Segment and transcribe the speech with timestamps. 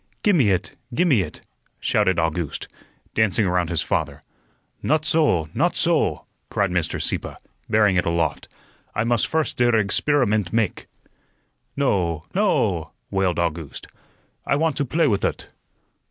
[0.25, 1.41] "Gi' me it, gi' me it,"
[1.79, 2.67] shouted August,
[3.13, 4.23] dancing around his father.
[4.81, 6.99] "Not soh, not soh," cried Mr.
[6.99, 7.35] Sieppe,
[7.69, 8.47] bearing it aloft.
[8.95, 10.87] "I must first der eggsperimunt make."
[11.77, 13.85] "No, no!" wailed August.
[14.43, 15.49] "I want to play with ut."